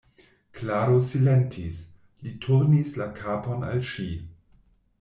Klaro 0.59 0.95
silentis; 1.09 1.83
li 2.23 2.33
turnis 2.47 2.97
la 3.03 3.09
kapon 3.21 3.69
al 3.71 3.87
ŝi. 3.95 4.11